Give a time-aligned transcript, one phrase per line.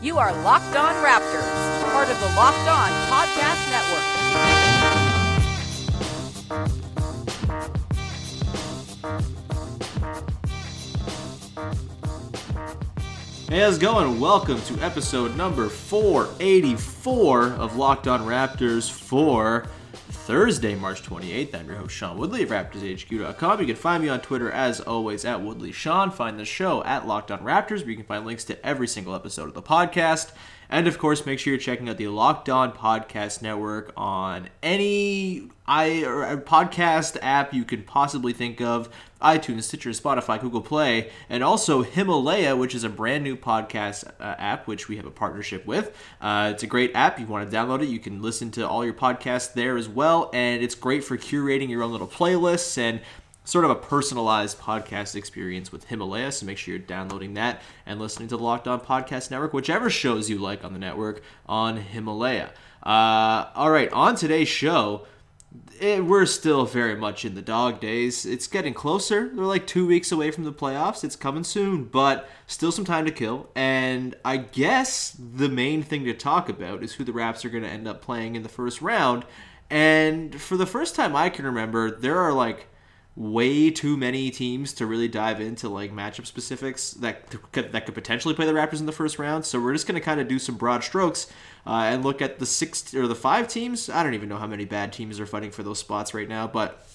[0.00, 5.16] You are Locked On Raptors, part of the Locked On Podcast Network.
[13.48, 14.18] Hey, how's it going?
[14.18, 19.66] Welcome to episode number 484 of Locked On Raptors for
[20.26, 21.54] Thursday, March 28th.
[21.54, 23.60] I'm your host, Sean Woodley of RaptorsHQ.com.
[23.60, 26.12] You can find me on Twitter, as always, at WoodleySean.
[26.12, 29.14] Find the show at Locked On Raptors, where you can find links to every single
[29.14, 30.32] episode of the podcast.
[30.68, 35.48] And of course, make sure you're checking out the Locked On Podcast Network on any
[35.68, 38.88] i or uh, podcast app you can possibly think of
[39.20, 44.34] iTunes, Stitcher, Spotify, Google Play, and also Himalaya, which is a brand new podcast uh,
[44.38, 45.96] app which we have a partnership with.
[46.20, 47.18] Uh, it's a great app.
[47.18, 50.30] You want to download it, you can listen to all your podcasts there as well,
[50.32, 53.00] and it's great for curating your own little playlists and
[53.44, 56.32] sort of a personalized podcast experience with Himalaya.
[56.32, 59.88] So make sure you're downloading that and listening to the Locked On Podcast Network, whichever
[59.88, 62.50] shows you like on the network on Himalaya.
[62.82, 65.06] Uh, all right, on today's show,
[65.80, 68.24] it, we're still very much in the dog days.
[68.24, 69.30] It's getting closer.
[69.34, 71.04] We're like two weeks away from the playoffs.
[71.04, 73.50] It's coming soon, but still some time to kill.
[73.54, 77.64] And I guess the main thing to talk about is who the Raps are going
[77.64, 79.24] to end up playing in the first round.
[79.68, 82.68] And for the first time I can remember, there are like
[83.16, 87.94] way too many teams to really dive into like matchup specifics that could, that could
[87.94, 89.46] potentially play the Raptors in the first round.
[89.46, 91.26] So we're just going to kind of do some broad strokes
[91.66, 93.88] uh, and look at the six or the five teams.
[93.88, 96.46] I don't even know how many bad teams are fighting for those spots right now,
[96.46, 96.86] but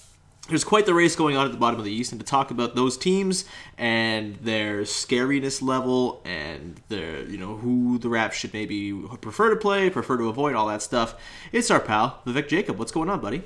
[0.48, 2.50] there's quite the race going on at the bottom of the East, and to talk
[2.50, 3.44] about those teams
[3.78, 9.56] and their scariness level and their, you know, who the Raps should maybe prefer to
[9.56, 11.14] play, prefer to avoid, all that stuff,
[11.52, 12.76] it's our pal Vivek Jacob.
[12.76, 13.42] What's going on, buddy?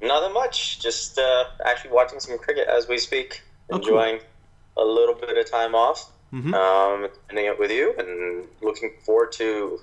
[0.00, 0.78] Nothing much.
[0.80, 3.88] Just uh, actually watching some cricket as we speak, Oh, cool.
[4.00, 4.20] enjoying
[4.76, 6.54] a little bit of time off, Mhm.
[6.54, 9.80] um, ending up with you, and looking forward to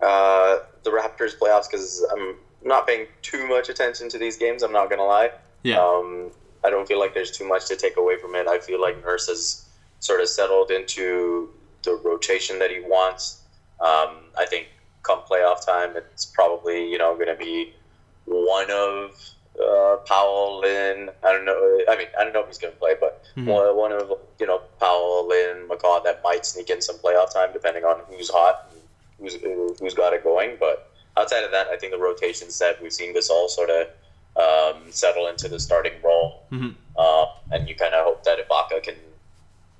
[0.00, 4.62] uh, the Raptors playoffs because I'm not paying too much attention to these games.
[4.62, 5.30] I'm not gonna lie.
[5.62, 5.82] Yeah.
[5.82, 6.30] Um,
[6.62, 8.46] I don't feel like there's too much to take away from it.
[8.46, 9.64] I feel like Nurse has
[10.00, 11.48] sort of settled into
[11.84, 13.38] the rotation that he wants.
[13.80, 14.68] Um, I think
[15.02, 17.72] come playoff time, it's probably you know going to be
[18.26, 19.14] one of
[19.62, 21.10] uh, Powell, Lin.
[21.22, 21.80] I don't know.
[21.88, 23.46] I mean, I don't know if he's going to play, but Mhm.
[23.46, 27.52] one, one of you know Powell, Lin, McCaw that might sneak in some playoff time
[27.52, 28.80] depending on who's hot, and
[29.18, 29.34] who's
[29.80, 30.56] who's got it going.
[30.56, 30.82] But
[31.16, 32.80] outside of that, I think the rotation set.
[32.80, 33.88] We've seen this all sort of
[34.36, 36.74] um, settle into the starting role, Mhm.
[36.96, 38.96] uh, and you kind of hope that Ibaka can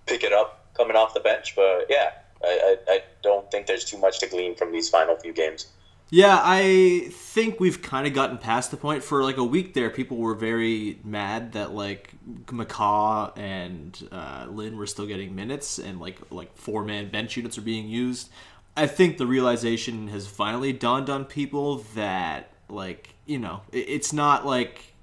[0.07, 1.55] pick it up coming off the bench.
[1.57, 2.11] But yeah,
[2.45, 5.67] I, I, I don't think there's too much to glean from these final few games.
[6.15, 9.03] Yeah, I think we've kind of gotten past the point.
[9.03, 12.15] For like a week there, people were very mad that like
[12.47, 17.59] McCaw and uh, Lin were still getting minutes and like like four man bench units
[17.59, 18.31] are being used.
[18.77, 24.13] I think the realization has finally dawned on people that like you know it- it's
[24.13, 24.94] not like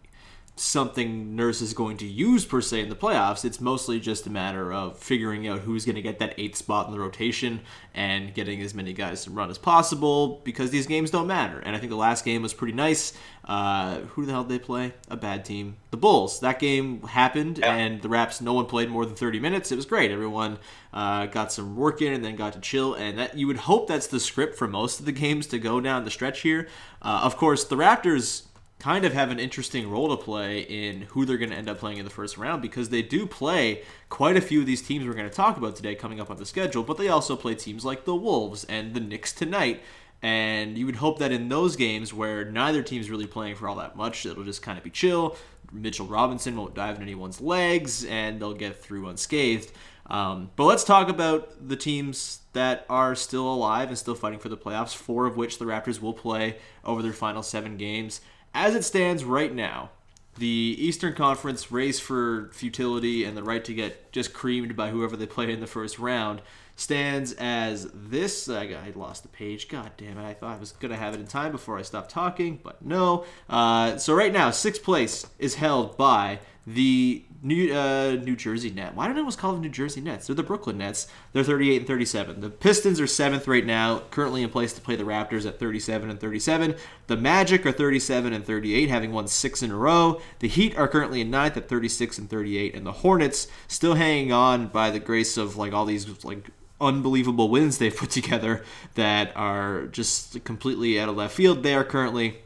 [0.55, 3.43] something Nurse is going to use per se in the playoffs.
[3.45, 6.85] It's mostly just a matter of figuring out who's going to get that eighth spot
[6.85, 7.61] in the rotation
[7.95, 11.59] and getting as many guys to run as possible because these games don't matter.
[11.59, 13.13] And I think the last game was pretty nice.
[13.43, 14.93] Uh, who the hell did they play?
[15.09, 15.77] A bad team.
[15.89, 16.39] The Bulls.
[16.41, 17.73] That game happened, Yeah.
[17.73, 19.71] and the Raps, no one played more than 30 minutes.
[19.71, 20.11] It was great.
[20.11, 20.59] Everyone
[20.93, 22.93] uh, got some work in and then got to chill.
[22.93, 25.81] And that you would hope that's the script for most of the games to go
[25.81, 26.67] down the stretch here.
[27.01, 28.43] Uh, of course, the Raptors
[28.81, 31.77] kind of have an interesting role to play in who they're going to end up
[31.77, 35.05] playing in the first round because they do play quite a few of these teams
[35.05, 37.53] we're going to talk about today coming up on the schedule, but they also play
[37.53, 39.83] teams like the Wolves and the Knicks tonight.
[40.23, 43.75] And you would hope that in those games where neither team's really playing for all
[43.75, 45.35] that much, it'll just kind of be chill.
[45.71, 49.71] Mitchell Robinson won't dive in anyone's legs, and they'll get through unscathed.
[50.07, 54.49] Um, but let's talk about the teams that are still alive and still fighting for
[54.49, 58.21] the playoffs, four of which the Raptors will play over their final seven games.
[58.53, 59.91] As it stands right now,
[60.37, 65.15] the Eastern Conference race for futility and the right to get just creamed by whoever
[65.15, 66.41] they play in the first round
[66.75, 68.49] stands as this.
[68.49, 69.67] I, lost the page.
[69.67, 70.25] God damn it.
[70.25, 72.83] I thought I was going to have it in time before I stopped talking, but
[72.83, 73.25] no.
[73.49, 78.95] Uh, so right now, sixth place is held by The New uh, New Jersey Nets.
[78.95, 80.27] Why don't I always call them New Jersey Nets?
[80.27, 81.07] They're the Brooklyn Nets.
[81.33, 82.41] They're 38 and 37.
[82.41, 86.09] The Pistons are seventh right now, currently in place to play the Raptors at 37
[86.11, 86.75] and 37.
[87.07, 90.21] The Magic are 37 and 38, having won six in a row.
[90.39, 94.31] The Heat are currently in ninth at 36 and 38, and the Hornets still hanging
[94.31, 98.63] on by the grace of like all these like unbelievable wins they've put together
[98.93, 101.63] that are just completely out of left field.
[101.63, 102.39] They are currently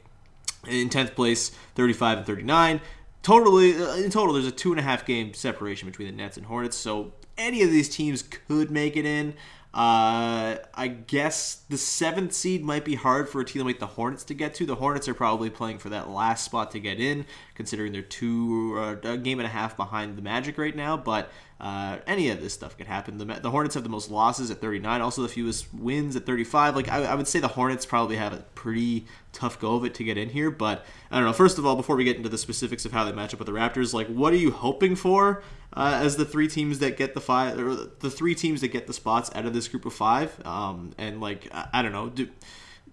[0.68, 2.82] in 10th place, 35 and 39
[3.26, 6.38] totally uh, in total there's a two and a half game separation between the nets
[6.38, 9.34] and hornets so any of these teams could make it in
[9.76, 14.24] uh, I guess the seventh seed might be hard for a team like the Hornets
[14.26, 14.66] to get to.
[14.66, 17.26] The Hornets are probably playing for that last spot to get in,
[17.56, 20.96] considering they're two uh, a game and a half behind the Magic right now.
[20.96, 21.30] But
[21.60, 23.18] uh, any of this stuff could happen.
[23.18, 26.76] The, the Hornets have the most losses at 39, also the fewest wins at 35.
[26.76, 29.94] Like I, I would say, the Hornets probably have a pretty tough go of it
[29.96, 30.52] to get in here.
[30.52, 31.34] But I don't know.
[31.34, 33.48] First of all, before we get into the specifics of how they match up with
[33.48, 35.44] the Raptors, like what are you hoping for?
[35.76, 38.88] uh, as the three teams that get the five or the three teams that get
[38.88, 40.46] the spots out of this group of five.
[40.46, 42.30] Um, and like I, I don't know, do,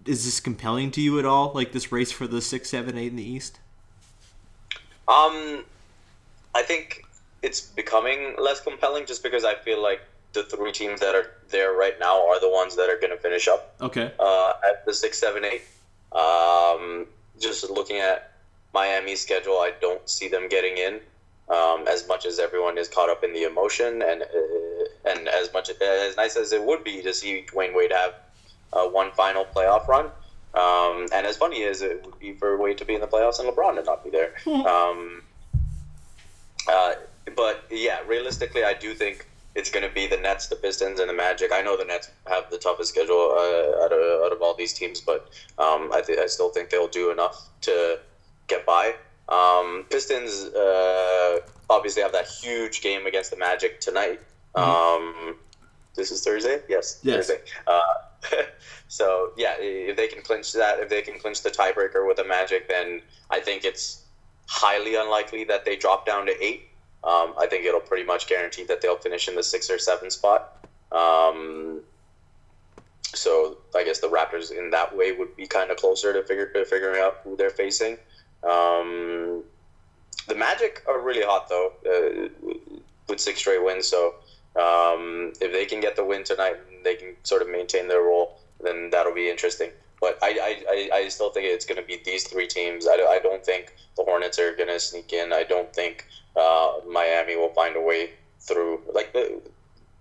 [0.04, 1.52] is this compelling to you at all?
[1.54, 3.60] Like this race for the six, seven, eight in the East?
[5.06, 5.64] Um,
[6.54, 7.04] I think
[7.42, 10.00] it's becoming less compelling just because I feel like
[10.32, 13.18] the three teams that are there right now are the ones that are going to
[13.18, 13.74] finish up.
[13.80, 14.12] Okay.
[14.18, 15.62] Uh, at the six, seven, eight.
[16.12, 17.06] Um,
[17.38, 18.32] just looking at
[18.72, 21.00] Miami's schedule, I don't see them getting in
[21.48, 25.52] um, as much as everyone is caught up in the emotion and uh, and as
[25.52, 28.14] much as nice as it would be to see Dwyane Wade have
[28.72, 30.06] uh, one final playoff run.
[30.54, 33.40] Um, and as funny as it would be for Wade to be in the playoffs
[33.40, 34.34] and LeBron to not be there.
[34.46, 35.22] um,
[36.68, 36.92] uh,
[37.36, 41.08] but yeah, realistically, I do think it's going to be the Nets, the Pistons, and
[41.08, 41.50] the Magic.
[41.52, 44.72] I know the Nets have the toughest schedule uh, out, of, out of all these
[44.72, 45.28] teams, but
[45.58, 47.98] um, I, th- I still think they'll do enough to
[48.46, 48.94] get by.
[49.28, 51.40] Um, Pistons uh,
[51.70, 54.20] obviously have that huge game against the Magic tonight.
[54.54, 55.28] Mm-hmm.
[55.28, 55.36] Um,
[55.94, 56.60] this is Thursday.
[56.68, 57.28] Yes, yes.
[57.28, 57.42] Thursday.
[57.66, 58.42] Uh,
[58.88, 62.24] so yeah, if they can clinch that, if they can clinch the tiebreaker with the
[62.24, 64.04] Magic, then I think it's
[64.48, 66.68] highly unlikely that they drop down to eight.
[67.04, 70.10] Um, I think it'll pretty much guarantee that they'll finish in the six or seven
[70.10, 70.66] spot.
[70.92, 71.80] Um,
[73.14, 76.46] so I guess the Raptors in that way would be kind of closer to figure
[76.46, 77.98] to figuring out who they're facing.
[78.44, 79.42] Um,
[80.28, 82.28] the Magic are really hot though, uh,
[83.08, 83.88] with six straight wins.
[83.88, 84.14] So
[84.56, 88.38] um, if they can get the win tonight, they can sort of maintain their role.
[88.60, 89.70] Then that'll be interesting.
[90.02, 92.88] But I, I, I still think it's going to be these three teams.
[92.88, 95.32] I, I don't think the Hornets are going to sneak in.
[95.32, 98.10] I don't think uh, Miami will find a way
[98.40, 98.80] through.
[98.92, 99.16] Like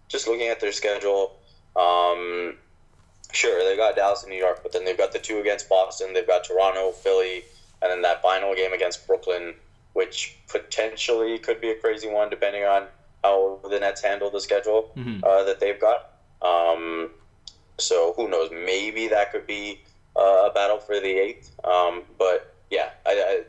[0.07, 1.37] just looking at their schedule,
[1.75, 2.55] um,
[3.31, 6.13] sure they got Dallas and New York, but then they've got the two against Boston.
[6.15, 7.43] They've got Toronto, Philly,
[7.83, 9.53] and then that final game against Brooklyn,
[9.93, 12.87] which potentially could be a crazy one depending on
[13.23, 15.23] how the Nets handle the schedule mm-hmm.
[15.23, 16.13] uh, that they've got.
[16.41, 17.11] Um,
[17.77, 18.49] so who knows?
[18.51, 19.79] Maybe that could be
[20.15, 21.51] uh, a battle for the eighth.
[21.63, 23.41] Um, but yeah, I, I,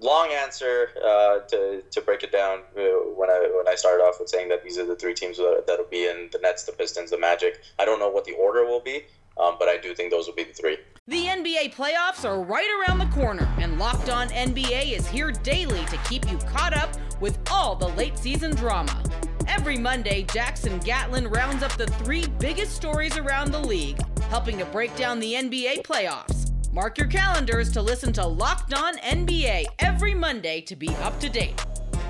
[0.00, 2.80] long answer uh, to, to break it down uh,
[3.14, 5.64] when I when I started off with saying that these are the three teams that,
[5.66, 7.60] that'll be in the Nets, the Pistons, the Magic.
[7.78, 9.04] I don't know what the order will be,
[9.40, 10.78] um, but I do think those will be the three.
[11.06, 15.84] The NBA playoffs are right around the corner, and Locked On NBA is here daily
[15.86, 16.90] to keep you caught up
[17.20, 19.02] with all the late season drama.
[19.48, 23.98] Every Monday, Jackson Gatlin rounds up the three biggest stories around the league,
[24.30, 26.50] helping to break down the NBA playoffs.
[26.72, 31.28] Mark your calendars to listen to Locked On NBA every Monday to be up to
[31.28, 31.62] date.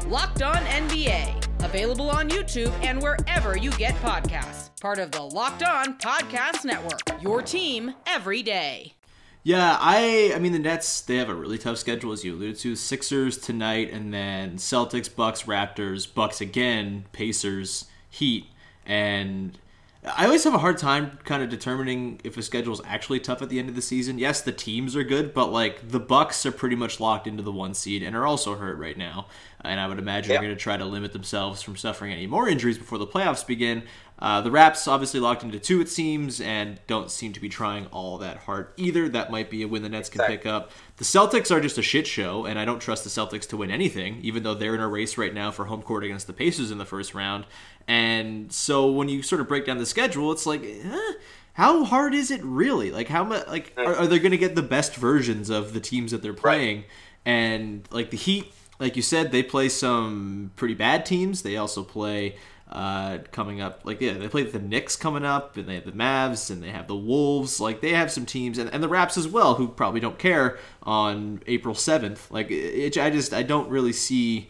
[0.07, 5.63] Locked On NBA, available on YouTube and wherever you get podcasts part of the Locked
[5.63, 7.23] On Podcast Network.
[7.23, 8.95] Your team every day.
[9.43, 12.59] Yeah, I I mean the Nets they have a really tough schedule as you alluded
[12.61, 12.75] to.
[12.77, 18.47] Sixers tonight and then Celtics, Bucks, Raptors, Bucks again, Pacers, Heat,
[18.87, 19.59] and
[20.03, 23.43] I always have a hard time kind of determining if a schedule is actually tough
[23.43, 24.19] at the end of the season.
[24.19, 27.53] Yes, the teams are good, but like the Bucks are pretty much locked into the
[27.53, 29.27] one seed and are also hurt right now.
[29.63, 32.49] And I would imagine they're going to try to limit themselves from suffering any more
[32.49, 33.83] injuries before the playoffs begin.
[34.19, 37.87] Uh, the Raps obviously locked into two, it seems, and don't seem to be trying
[37.87, 39.09] all that hard either.
[39.09, 40.73] That might be a win the Nets can pick up.
[40.99, 43.71] The Celtics are just a shit show, and I don't trust the Celtics to win
[43.71, 46.71] anything, even though they're in a race right now for home court against the Pacers
[46.71, 47.47] in the first round.
[47.89, 51.13] And so when you sort of break down the schedule, it's like, eh,
[51.55, 52.91] how hard is it really?
[52.91, 53.47] Like, how much?
[53.49, 56.33] Like, are, are they going to get the best versions of the teams that they're
[56.33, 56.79] playing?
[56.79, 56.87] Right.
[57.27, 61.43] And like the Heat, like you said, they play some pretty bad teams.
[61.43, 62.37] They also play
[62.71, 63.81] uh, coming up.
[63.85, 66.71] Like yeah, they play the Knicks coming up, and they have the Mavs, and they
[66.71, 67.61] have the Wolves.
[67.61, 70.59] Like they have some teams, and, and the Raps as well, who probably don't care
[70.83, 72.31] on April seventh.
[72.31, 74.49] Like it, I just I don't really see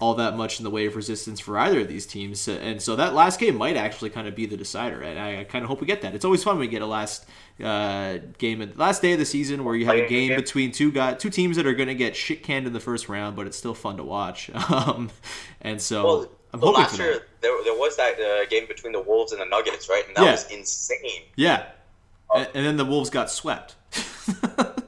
[0.00, 2.48] all that much in the way of resistance for either of these teams.
[2.48, 5.02] And so that last game might actually kind of be the decider.
[5.02, 6.14] And I, I kind of hope we get that.
[6.14, 7.26] It's always fun when we get a last
[7.62, 11.18] uh, game, last day of the season where you have a game between two guys,
[11.18, 13.58] two teams that are going to get shit canned in the first round, but it's
[13.58, 14.50] still fun to watch.
[14.70, 15.10] Um,
[15.60, 19.00] and so well, I'm well, last year there, there was that uh, game between the
[19.00, 20.06] Wolves and the Nuggets, right?
[20.06, 20.30] And that Yeah.
[20.32, 21.22] was insane.
[21.36, 21.66] Yeah.
[22.34, 23.74] And, and then the Wolves got swept.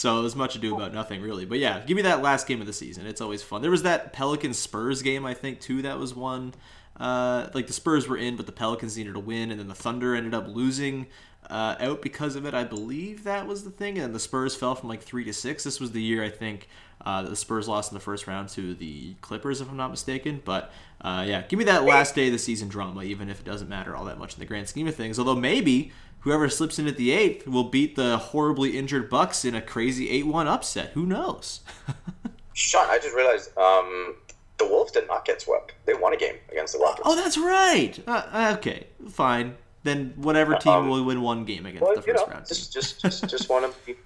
[0.00, 1.44] So it was much ado about nothing, really.
[1.44, 3.06] But yeah, give me that last game of the season.
[3.06, 3.60] It's always fun.
[3.60, 5.82] There was that Pelicans Spurs game, I think, too.
[5.82, 6.54] That was one.
[6.98, 9.74] Uh, like the Spurs were in, but the Pelicans needed to win, and then the
[9.74, 11.06] Thunder ended up losing
[11.50, 12.54] uh, out because of it.
[12.54, 13.98] I believe that was the thing.
[13.98, 15.64] And then the Spurs fell from like three to six.
[15.64, 16.68] This was the year I think
[17.04, 19.90] uh, that the Spurs lost in the first round to the Clippers, if I'm not
[19.90, 20.40] mistaken.
[20.42, 23.44] But uh, yeah, give me that last day of the season drama, even if it
[23.44, 25.18] doesn't matter all that much in the grand scheme of things.
[25.18, 29.54] Although maybe whoever slips in at the eighth will beat the horribly injured Bucks in
[29.54, 30.90] a crazy eight-one upset.
[30.90, 31.60] Who knows?
[32.54, 34.16] Sean, I just realized um,
[34.58, 35.72] the Wolves did not get swept.
[35.86, 37.02] They won a game against the Rockets.
[37.04, 37.98] oh, that's right.
[38.06, 39.56] Uh, okay, fine.
[39.82, 42.46] Then whatever team Um, will win one game against well, the you first know, round.
[42.46, 43.96] just just just just want to be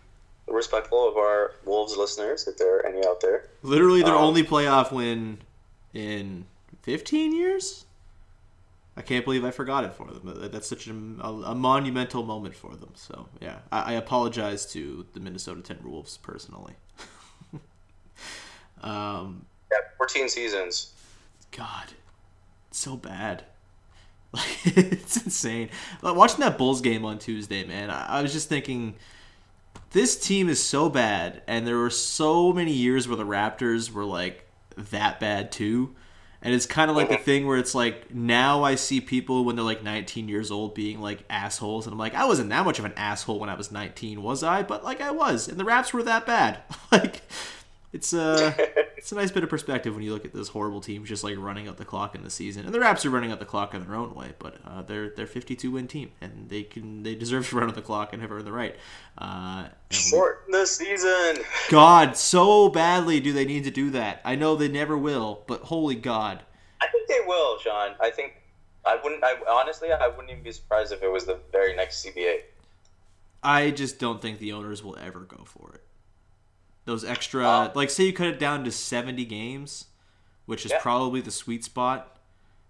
[0.46, 3.48] respectful of our Wolves listeners, if there are any out there.
[3.62, 5.38] Literally their Um, only playoff win
[5.92, 6.44] in
[6.82, 7.86] 15 years?
[8.96, 10.50] I can't believe I forgot it for them.
[10.52, 12.90] That's such a, a monumental moment for them.
[12.94, 16.74] So, yeah, I, I apologize to the Minnesota Timberwolves personally.
[18.82, 20.92] um, Yeah, 14 seasons.
[21.50, 21.92] God,
[22.70, 23.44] so bad.
[24.32, 25.70] Like, it's insane.
[26.02, 28.94] Like, watching that Bulls game on Tuesday, man, I, I was just thinking,
[29.90, 34.04] this team is so bad, and there were so many years where the Raptors were
[34.04, 34.46] like
[34.76, 35.94] that bad too.
[36.44, 37.24] And it's kind of like the uh-huh.
[37.24, 41.00] thing where it's like now I see people when they're like 19 years old being
[41.00, 43.72] like assholes, and I'm like, I wasn't that much of an asshole when I was
[43.72, 44.62] 19, was I?
[44.62, 46.60] But like I was, and the Raps were that bad.
[46.92, 47.22] like
[47.94, 48.52] it's uh
[48.96, 51.36] it's a nice bit of perspective when you look at this horrible team just like
[51.38, 52.66] running out the clock in the season.
[52.66, 55.10] And the Raps are running out the clock in their own way, but uh, they're
[55.10, 58.20] they're 52 win team, and they can they deserve to run out the clock and
[58.20, 58.74] have earned the right.
[59.16, 61.44] Uh, Shorten the season.
[61.70, 64.20] God, so badly do they need to do that.
[64.24, 66.42] I know they never will, but holy God.
[66.80, 67.94] I think they will, Sean.
[68.00, 68.34] I think
[68.84, 69.22] I wouldn't.
[69.22, 72.40] I honestly, I wouldn't even be surprised if it was the very next CBA.
[73.44, 75.82] I just don't think the owners will ever go for it.
[76.84, 79.86] Those extra, Um, like, say you cut it down to 70 games,
[80.46, 80.80] which is Yeah.
[80.80, 82.18] probably the sweet spot.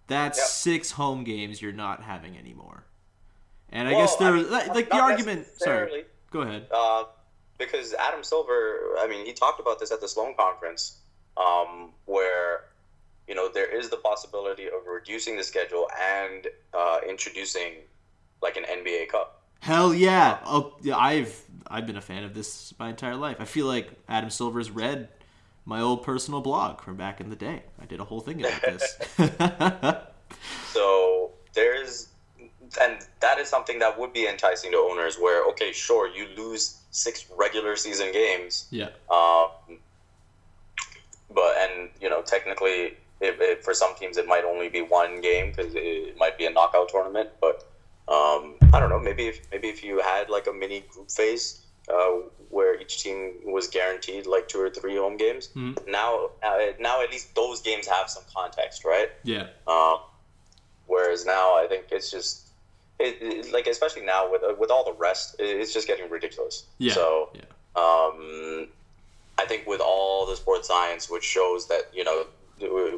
[0.06, 0.46] That's Yep.
[0.48, 2.84] six home games you're not having anymore.
[3.70, 5.46] And I guess there, I mean, like, like the argument.
[5.56, 6.68] Sorry, go ahead.
[6.70, 7.06] Uh,
[7.58, 10.98] because Adam Silver, I mean, he talked about this at the Sloan conference,
[11.36, 12.66] um, where
[13.26, 17.82] you know there is the possibility of reducing the schedule and uh, introducing
[18.42, 19.42] like an NBA Cup.
[19.60, 20.38] Hell yeah!
[20.44, 23.36] Oh, yeah, I've I've been a fan of this my entire life.
[23.40, 25.08] I feel like Adam Silver's read
[25.64, 27.62] my old personal blog from back in the day.
[27.80, 28.98] I did a whole thing about this.
[30.72, 32.08] So there's,
[32.80, 35.16] and that is something that would be enticing to owners.
[35.16, 39.78] Where okay, sure, you lose six regular season games, yeah, um,
[41.32, 45.20] but and you know technically, it, it, for some teams it might only be one
[45.20, 47.30] game because it might be a knockout tournament.
[47.40, 47.70] But
[48.08, 49.00] um, I don't know.
[49.00, 51.60] Maybe if maybe if you had like a mini group phase.
[51.86, 55.50] Uh, where each team was guaranteed like two or three home games.
[55.54, 55.76] Mhm.
[55.86, 59.10] Now, uh, now at least those games have some context, right?
[59.22, 59.48] yeah.
[59.66, 59.98] Um,
[60.86, 62.46] whereas now, I think it's just
[62.98, 66.64] it, it- like especially now with with all the rest, it, it's just getting ridiculous.
[66.78, 66.94] Yeah.
[66.94, 67.42] So yeah.
[67.76, 68.68] um,
[69.36, 72.24] I think with all the sports science, which shows that you know,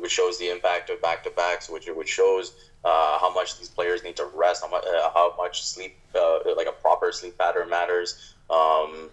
[0.00, 2.52] which shows the impact of back to backs, which which shows
[2.86, 6.38] uh, how much these players need to rest, how much uh, how much sleep, uh,
[6.56, 8.34] like a proper sleep pattern matters.
[8.48, 9.10] Um,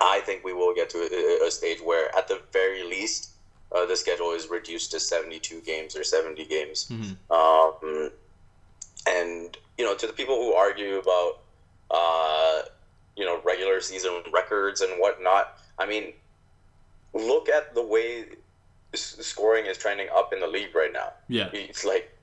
[0.00, 3.30] I think we will get to a, a stage where, at the very least,
[3.74, 6.88] uh, the schedule is reduced to seventy-two games or seventy games.
[6.90, 7.16] Mhm.
[7.38, 8.10] Um,
[9.08, 11.32] and you know, to the people who argue about
[11.90, 12.62] uh,
[13.16, 16.12] you know regular season records and whatnot, I mean,
[17.14, 18.26] look at the way
[18.94, 21.12] scoring is trending up in the league right now.
[21.28, 21.48] Yeah.
[21.52, 22.16] It's like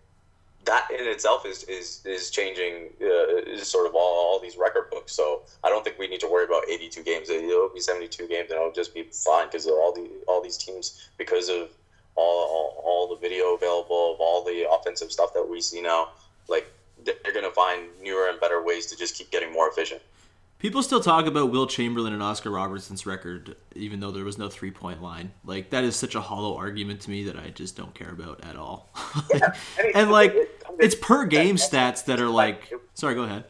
[0.67, 4.89] that in itself is is is changing uh, is sort of all, all these record
[4.91, 5.13] books.
[5.13, 7.29] So I don't think we need to worry about 82 games.
[7.29, 11.09] It'll be 72 games, and it'll just be fine because all the all these teams
[11.17, 11.69] because of
[12.15, 16.09] all, all all the video available of all the offensive stuff that we see now.
[16.47, 16.67] Like
[17.03, 20.01] they're gonna find newer and better ways to just keep getting more efficient.
[20.59, 24.49] People still talk about Wilt Chamberlain and Oscar Robertson's record, even though there was no
[24.49, 25.31] three point line.
[25.45, 28.43] Like that is such a hollow argument to me that I just don't care about
[28.43, 28.89] at all.
[29.95, 30.35] and like,
[30.79, 32.73] it's per game stats that are like.
[32.95, 33.45] Sorry, go ahead.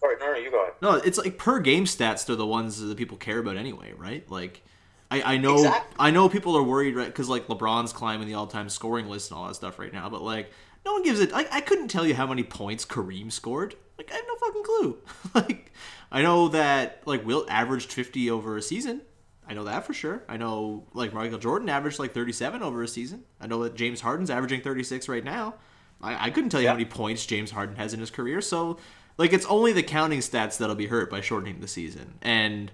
[0.00, 0.74] Sorry, no, no, you go ahead.
[0.80, 2.24] No, it's like per game stats.
[2.24, 4.28] They're the ones that people care about anyway, right?
[4.30, 4.62] Like,
[5.10, 5.96] I, I know Exactly.
[5.98, 9.30] I know people are worried right because like LeBron's climbing the all time scoring list
[9.30, 10.50] and all that stuff right now, but like
[10.86, 11.30] no one gives it.
[11.30, 13.74] Like I couldn't tell you how many points Kareem scored.
[13.98, 14.98] Like I have no fucking clue.
[15.34, 15.72] like
[16.10, 19.02] I know that like Wilt averaged fifty over a season.
[19.46, 20.22] I know that for sure.
[20.28, 23.24] I know like Michael Jordan averaged like thirty seven over a season.
[23.40, 25.54] I know that James Harden's averaging thirty six right now.
[26.00, 28.40] I, I couldn't tell you how many points James Harden has in his career.
[28.40, 28.78] So
[29.18, 32.70] like it's only the counting stats that'll be hurt by shortening the season and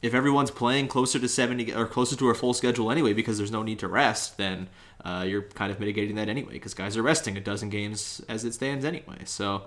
[0.00, 3.52] if everyone's playing closer to 70 or closer to a full schedule anyway because there's
[3.52, 4.68] no need to rest then
[5.04, 8.44] uh, you're kind of mitigating that anyway because guys are resting a dozen games as
[8.44, 9.62] it stands anyway so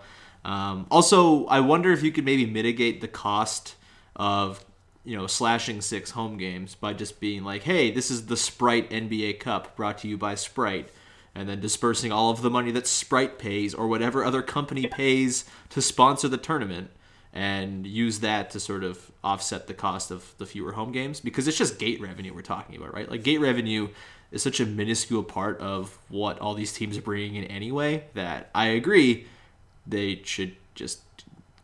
[0.46, 3.76] um, also i wonder if you could maybe mitigate the cost
[4.16, 4.64] of
[5.04, 8.90] you know slashing six home games by just being like hey this is the sprite
[8.90, 10.90] nba cup brought to you by sprite
[11.36, 15.44] and then dispersing all of the money that sprite pays or whatever other company pays
[15.70, 16.90] to sponsor the tournament
[17.36, 21.48] and use that to sort of offset the cost of the fewer home games because
[21.48, 23.12] it's just gate revenue we're talking about, right?
[23.12, 23.90] Like gate revenue
[24.32, 28.50] is such a minuscule part of what all these teams are bringing in anyway that
[28.56, 29.28] I agree
[29.88, 31.02] they should just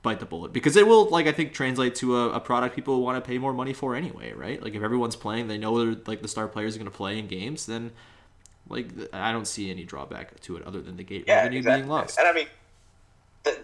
[0.03, 3.01] bite the bullet because it will like I think translate to a, a product people
[3.01, 4.61] want to pay more money for anyway, right?
[4.61, 7.19] Like if everyone's playing, they know they're, like the star players are going to play
[7.19, 7.91] in games, then
[8.67, 11.81] like I don't see any drawback to it other than the gate Yeah, revenue exactly.
[11.81, 12.17] being lost.
[12.19, 12.47] And I mean,
[13.43, 13.57] the,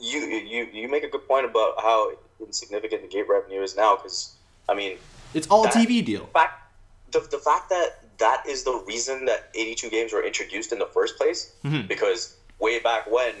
[0.00, 2.12] you you you make a good point about how
[2.44, 3.96] insignificant the gate revenue is now.
[3.96, 4.34] Because
[4.68, 4.98] I mean,
[5.34, 6.26] It's all that- TV deal.
[6.32, 6.62] fact
[7.10, 10.86] the, the fact that that is the reason that 82 games were introduced in the
[10.86, 11.86] first place Mm-hmm.
[11.86, 13.32] because way back when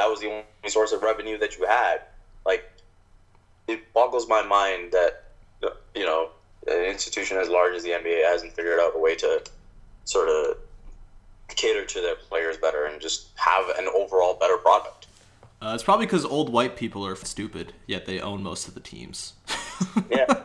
[0.00, 2.00] that was the only source of revenue that you had.
[2.46, 2.64] Like
[3.68, 5.24] it boggles my mind that
[5.94, 6.30] you know
[6.66, 9.42] an institution as large as the NBA hasn't figured out a way to
[10.04, 10.56] sort of
[11.48, 15.06] cater to their players better and just have an overall better product.
[15.60, 18.80] Uh, it's probably because old white people are stupid, yet they own most of the
[18.80, 19.34] teams.
[20.10, 20.44] yeah.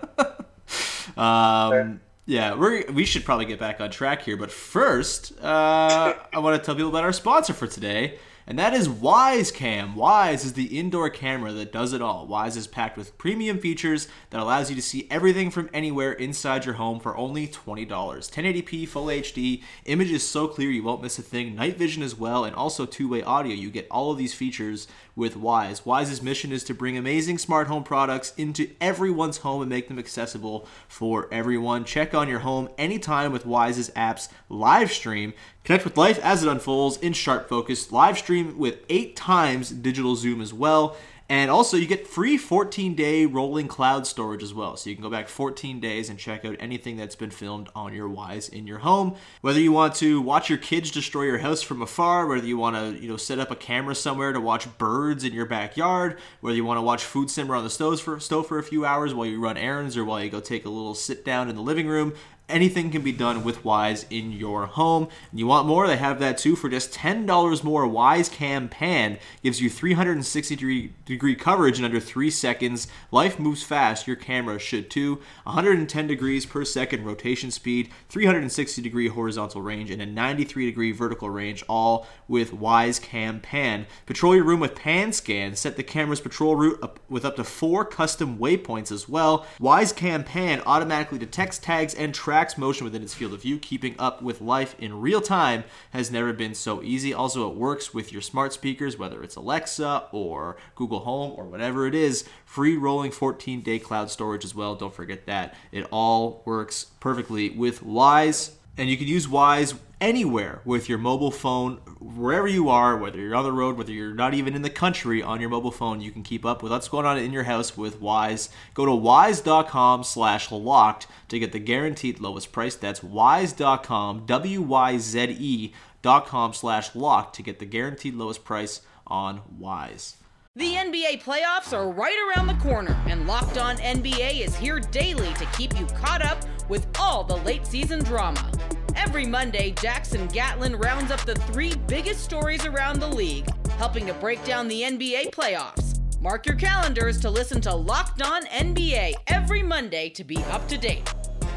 [1.15, 6.39] Um, yeah, we we should probably get back on track here, but first, uh, I
[6.39, 9.95] want to tell people about our sponsor for today, and that is Wyze Cam.
[9.95, 12.27] Wyze is the indoor camera that does it all.
[12.27, 16.65] Wyze is packed with premium features that allows you to see everything from anywhere inside
[16.65, 17.87] your home for only $20.
[17.87, 22.15] 1080p full HD, image is so clear you won't miss a thing, night vision as
[22.15, 23.53] well, and also two-way audio.
[23.53, 25.83] You get all of these features with Wyze.
[25.83, 29.97] Wyze's mission is to bring amazing smart home products into everyone's home and make them
[29.97, 31.85] accessible for everyone.
[31.85, 35.33] Check on your home anytime with Wyze's apps live stream.
[35.65, 37.91] Connect with life as it unfolds in sharp focus.
[37.91, 40.95] Live stream with eight times digital zoom as well.
[41.27, 44.77] And also, you get free 14 day rolling cloud storage as well.
[44.77, 47.95] So you can go back 14 days and check out anything that's been filmed on
[47.95, 49.15] your Wyze in your home.
[49.41, 52.75] Whether you want to watch your kids destroy your house from afar, whether you want
[52.75, 56.55] to, you know, set up a camera somewhere to watch birds in your backyard, whether
[56.55, 59.15] you want to watch food simmer on the stove for, stove for a few hours
[59.15, 61.61] while you run errands or while you go take a little sit down in the
[61.61, 62.13] living room,
[62.47, 65.07] anything can be done with Wyze in your home.
[65.31, 65.87] And you want more?
[65.87, 67.87] They have that too for just $10 more.
[67.87, 72.87] Wyze Cam Pan gives you 360 degree, coverage in under 3 seconds.
[73.11, 75.21] Life moves fast, your camera should too.
[75.43, 81.29] 110 degrees per second rotation speed, 360 degree horizontal range, and a 93 degree vertical
[81.29, 83.87] range, all with Wyze Cam Pan.
[84.05, 85.55] Patrol your room with Pan Scan.
[85.55, 89.45] Set the camera's patrol route up with up to four custom waypoints as well.
[89.59, 93.57] Wyze Cam Pan automatically detects tags and tracks motion within its field of view.
[93.57, 97.13] Keeping up with life in real time has never been so easy.
[97.13, 101.87] Also, it works with your smart speakers, whether it's Alexa or Google Home or whatever
[101.87, 102.27] it is.
[102.45, 104.75] Free rolling 14 day cloud storage as well.
[104.75, 105.55] Don't forget that.
[105.71, 108.51] It all works perfectly with Wyze.
[108.77, 113.35] And you can use Wyze anywhere with your mobile phone, wherever you are, whether you're
[113.35, 116.11] on the road, whether you're not even in the country on your mobile phone, you
[116.11, 118.49] can keep up with what's going on in your house with Wyze.
[118.75, 122.75] Go to wyze.com slash locked to get the guaranteed lowest price.
[122.75, 130.17] That's wyze.com, W-Y-Z-E dot com slash locked to get the guaranteed lowest price on Wyze.
[130.55, 135.33] The NBA playoffs are right around the corner, and Locked On NBA is here daily
[135.33, 138.49] to keep you caught up with all the late season drama.
[138.95, 144.13] Every Monday, Jackson Gatlin rounds up the three biggest stories around the league, helping to
[144.13, 145.99] break down the NBA playoffs.
[146.21, 150.77] Mark your calendars to listen to Locked On NBA every Monday to be up to
[150.77, 151.13] date.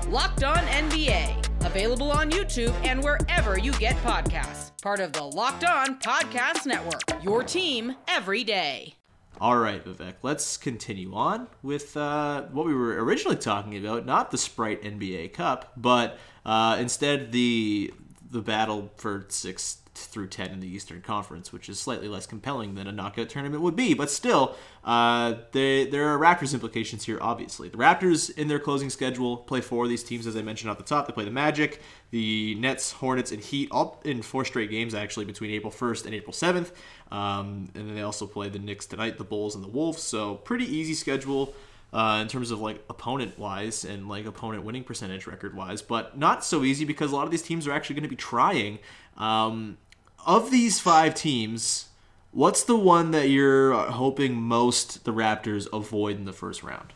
[0.08, 4.72] Locked On NBA, available on YouTube and wherever you get podcasts.
[4.82, 8.94] Part of the Locked On Podcast Network, your team every day.
[9.40, 14.32] All right, Vivek, let's continue on with uh, what we were originally talking about, not
[14.32, 16.18] the Sprite NBA Cup, but
[16.48, 17.92] uh, instead the
[18.30, 22.74] the battle for six through 10 in the Eastern Conference, which is slightly less compelling
[22.74, 23.94] than a knockout tournament would be.
[23.94, 27.68] But still, uh, they, there are Raptors implications here, obviously.
[27.68, 30.78] The Raptors, in their closing schedule, play four of these teams, as I mentioned at
[30.78, 31.06] the top.
[31.06, 35.24] They play the Magic, the Nets, Hornets, and Heat, all in four straight games, actually,
[35.24, 36.70] between April 1st and April 7th.
[37.10, 40.02] Um, and then they also play the Knicks tonight, the Bulls, and the Wolves.
[40.02, 41.54] So, pretty easy schedule
[41.92, 46.18] uh, in terms of like opponent wise and like opponent winning percentage record wise, but
[46.18, 48.78] not so easy because a lot of these teams are actually going to be trying.
[49.16, 49.78] Um,
[50.26, 51.88] of these five teams,
[52.32, 56.92] what's the one that you're hoping most the Raptors avoid in the first round?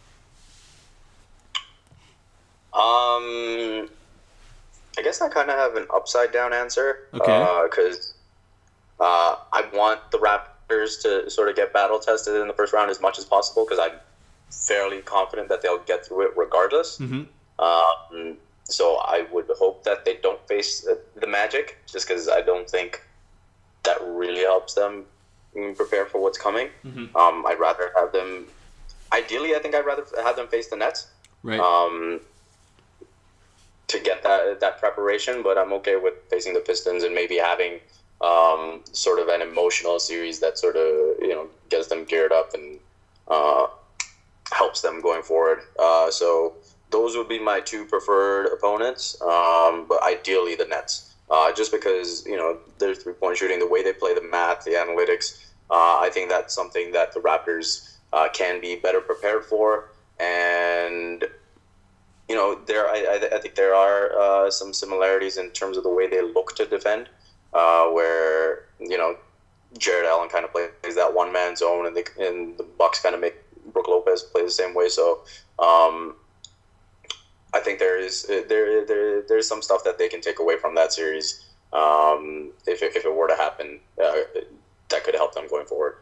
[2.75, 3.89] Um,
[4.99, 7.09] I guess I kind of have an upside down answer.
[7.15, 7.65] Okay.
[7.65, 8.15] Because
[9.01, 12.73] uh, uh, I want the Raptors to sort of get battle tested in the first
[12.73, 13.99] round as much as possible because I'm
[14.53, 16.99] fairly confident that they'll get through it regardless.
[16.99, 17.23] Mm-hmm.
[17.63, 20.87] Um, so I would hope that they don't face
[21.17, 23.03] the Magic, just because I don't think
[23.85, 25.05] that really helps them
[25.77, 26.69] prepare for what's coming.
[26.85, 27.17] Mm-hmm.
[27.17, 28.47] Um, I'd rather have them.
[29.13, 31.09] Ideally, I think I'd rather have them face the Nets.
[31.43, 31.61] Right.
[31.61, 32.21] Um,
[33.89, 37.81] to get that that preparation, but I'm okay with facing the Pistons and maybe having
[38.23, 40.87] um, sort of an emotional series that sort of
[41.21, 42.79] you know gets them geared up and
[43.29, 43.67] uh,
[44.53, 45.61] helps them going forward.
[45.79, 46.55] Uh, so
[46.91, 52.25] those would be my two preferred opponents, um, but ideally the Nets, uh, just because
[52.27, 55.49] you know their three point shooting, the way they play the math, the analytics.
[55.71, 61.25] Uh, I think that's something that the Raptors uh, can be better prepared for, and
[62.29, 65.91] you know there I, I think there are uh, some similarities in terms of the
[65.91, 67.09] way they look to defend,
[67.55, 69.17] uh, where you know
[69.79, 73.21] Jarrett Allen kind of plays that one man zone, and, and the Bucks kind of
[73.21, 73.35] make
[73.73, 74.89] Brook Lopez play the same way.
[74.89, 75.23] So
[75.59, 76.17] um,
[77.55, 80.75] I think there is there there there's some stuff that they can take away from
[80.75, 84.13] that series um, if if it were to happen uh,
[84.89, 85.97] that could help them going forward.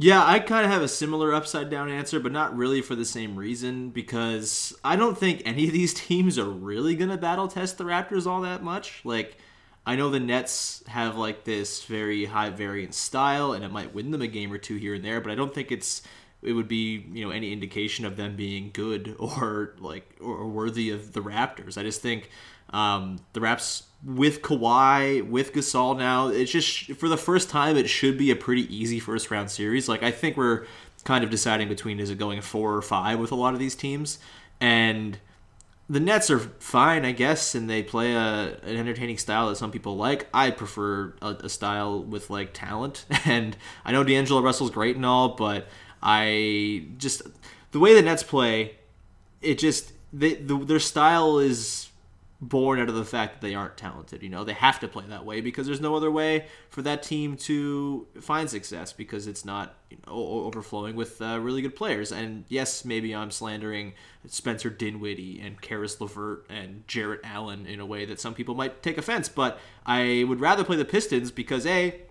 [0.00, 3.04] Yeah, I kind of have a similar upside down answer, but not really for the
[3.04, 7.48] same reason because I don't think any of these teams are really going to battle
[7.48, 9.00] test the Raptors all that much.
[9.04, 9.38] Like,
[9.84, 14.12] I know the Nets have like this very high variance style and it might win
[14.12, 16.02] them a game or two here and there, but I don't think it's
[16.42, 20.90] it would be you know any indication of them being good or like or worthy
[20.90, 21.78] of the Raptors.
[21.78, 22.30] I just think
[22.70, 27.88] um, the Raps with Kawhi with Gasol now it's just for the first time it
[27.88, 29.88] should be a pretty easy first round series.
[29.88, 30.66] Like I think we're
[31.04, 33.74] kind of deciding between is it going four or five with a lot of these
[33.74, 34.18] teams
[34.60, 35.18] and
[35.90, 39.70] the Nets are fine, I guess, and they play a, an entertaining style that some
[39.70, 40.28] people like.
[40.34, 45.06] I prefer a, a style with like talent, and I know D'Angelo Russell's great and
[45.06, 45.66] all, but
[46.02, 47.22] I just
[47.72, 48.76] the way the Nets play,
[49.42, 51.88] it just they, the, their style is
[52.40, 54.22] born out of the fact that they aren't talented.
[54.22, 57.02] You know, they have to play that way because there's no other way for that
[57.02, 62.12] team to find success because it's not you know, overflowing with uh, really good players.
[62.12, 63.94] And yes, maybe I'm slandering
[64.26, 68.82] Spencer Dinwiddie and Caris LeVert and Jarrett Allen in a way that some people might
[68.82, 72.02] take offense, but I would rather play the Pistons because a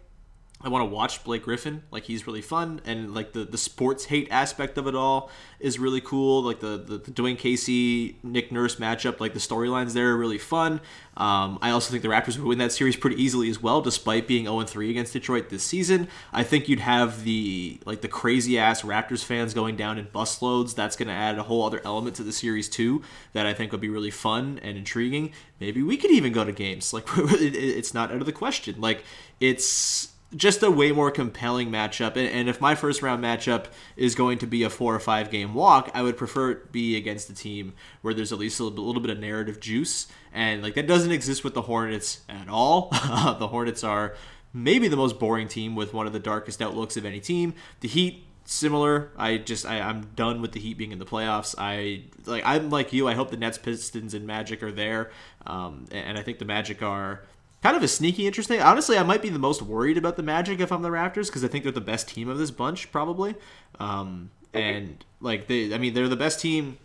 [0.59, 1.83] I want to watch Blake Griffin.
[1.91, 5.77] Like he's really fun, and like the, the sports hate aspect of it all is
[5.77, 6.41] really cool.
[6.41, 10.39] Like the, the, the Dwane Casey Nick Nurse matchup, like the storylines there are really
[10.39, 10.81] fun.
[11.15, 14.27] Um, I also think the Raptors would win that series pretty easily as well, despite
[14.27, 16.07] being 0 3 against Detroit this season.
[16.33, 20.73] I think you'd have the like the crazy ass Raptors fans going down in busloads.
[20.73, 23.03] That's going to add a whole other element to the series too.
[23.33, 25.33] That I think would be really fun and intriguing.
[25.59, 26.93] Maybe we could even go to games.
[26.93, 28.81] Like it's not out of the question.
[28.81, 29.03] Like
[29.39, 32.17] it's just a way more compelling matchup.
[32.17, 35.29] And, and, if my first round matchup is going to be a four or five
[35.29, 38.65] game walk, I would prefer it be against a team where there's at least a
[38.65, 40.07] little, little bit of narrative juice.
[40.33, 42.89] And like that doesn't exist with the Hornets at all.
[42.91, 44.15] the Hornets are
[44.53, 47.53] maybe the most boring team with one of the darkest outlooks of any team.
[47.79, 49.11] The Heat similar.
[49.17, 51.55] I just I, I'm done with the Heat being in the playoffs.
[51.57, 53.07] I like I'm like you.
[53.07, 55.11] I hope the Nets, Pistons, and Magic are there.
[55.45, 57.23] Um, and I think the Magic are
[57.67, 58.61] kind of a sneaky interesting.
[58.61, 61.43] Honestly, I might be the most worried about the Magic if I'm the Raptors because
[61.43, 63.35] I think they're the best team of this bunch probably.
[63.77, 66.77] Um, and like they, I mean, they're the best team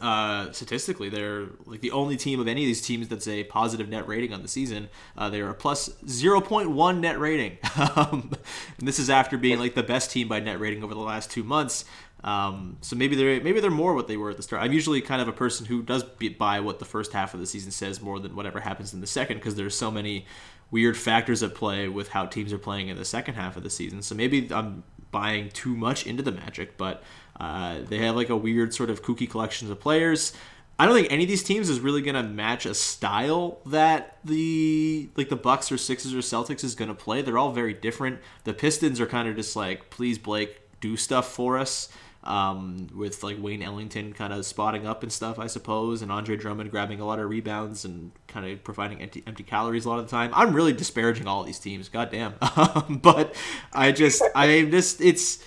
[0.00, 1.08] uh, statistically.
[1.08, 4.32] They're like the only team of any of these teams that's a positive net rating
[4.32, 4.88] on the season.
[5.16, 7.58] Uh, they're a plus 0.1 net rating,
[7.96, 8.30] um,
[8.78, 11.28] and this is after being like the best team by net rating over the last
[11.28, 11.84] two months.
[12.24, 14.62] Um, so maybe they're maybe they're more what they were at the start.
[14.62, 17.46] I'm usually kind of a person who does buy what the first half of the
[17.46, 20.26] season says more than whatever happens in the second because there's so many
[20.70, 23.70] weird factors at play with how teams are playing in the second half of the
[23.70, 24.02] season.
[24.02, 27.02] So maybe I'm buying too much into the Magic, but
[27.38, 30.32] uh, they have like a weird sort of kooky collections of players.
[30.80, 35.08] I don't think any of these teams is really gonna match a style that the
[35.16, 37.22] like the Bucks or Sixers or Celtics is gonna play.
[37.22, 38.20] They're all very different.
[38.44, 41.88] The Pistons are kind of just like, please Blake, do stuff for us.
[42.24, 46.36] Um, with like Wayne Ellington kind of spotting up and stuff, I suppose, and Andre
[46.36, 50.00] Drummond grabbing a lot of rebounds and kind of providing empty, empty calories a lot
[50.00, 50.32] of the time.
[50.34, 52.34] I'm really disparaging all these teams, goddamn.
[52.58, 53.36] Um, but
[53.72, 55.42] I just, I just, it's,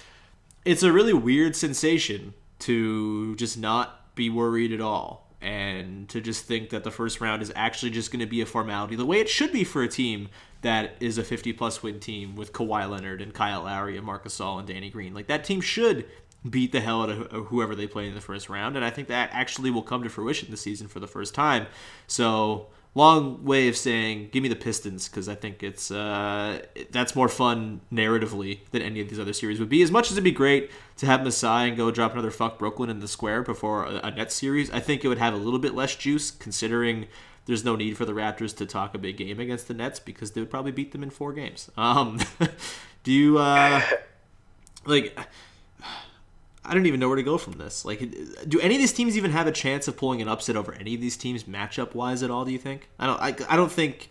[0.63, 6.45] it's a really weird sensation to just not be worried at all and to just
[6.45, 9.19] think that the first round is actually just going to be a formality the way
[9.19, 10.29] it should be for a team
[10.61, 14.25] that is a 50 plus win team with Kawhi Leonard and Kyle Lowry and Marc
[14.25, 15.13] Gasol and Danny Green.
[15.13, 16.05] Like that team should
[16.49, 19.07] beat the hell out of whoever they play in the first round, and I think
[19.09, 21.67] that actually will come to fruition this season for the first time.
[22.07, 27.15] So long way of saying give me the Pistons because I think it's uh, that's
[27.15, 29.81] more fun narratively than any of these other series would be.
[29.81, 32.89] As much as it'd be great to have Masai and go drop another fuck Brooklyn
[32.89, 35.59] in the square before a, a Nets series, I think it would have a little
[35.59, 37.07] bit less juice considering
[37.45, 40.31] there's no need for the Raptors to talk a big game against the Nets because
[40.31, 41.71] they would probably beat them in four games.
[41.77, 42.19] Um,
[43.03, 43.81] do you uh,
[44.85, 45.17] like?
[46.63, 47.85] I don't even know where to go from this.
[47.85, 47.99] Like,
[48.47, 50.93] do any of these teams even have a chance of pulling an upset over any
[50.93, 52.45] of these teams matchup wise at all?
[52.45, 52.89] Do you think?
[52.99, 53.19] I don't.
[53.19, 54.09] I, I don't think